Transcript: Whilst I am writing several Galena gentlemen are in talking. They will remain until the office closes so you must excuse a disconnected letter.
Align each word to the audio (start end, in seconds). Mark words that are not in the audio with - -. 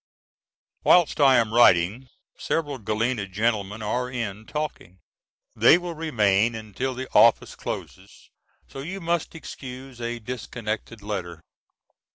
Whilst 0.83 1.19
I 1.21 1.37
am 1.37 1.53
writing 1.53 2.09
several 2.35 2.79
Galena 2.79 3.27
gentlemen 3.27 3.83
are 3.83 4.09
in 4.09 4.47
talking. 4.47 4.97
They 5.55 5.77
will 5.77 5.93
remain 5.93 6.55
until 6.55 6.95
the 6.95 7.07
office 7.13 7.53
closes 7.53 8.31
so 8.67 8.79
you 8.79 8.99
must 8.99 9.35
excuse 9.35 10.01
a 10.01 10.17
disconnected 10.17 11.03
letter. 11.03 11.43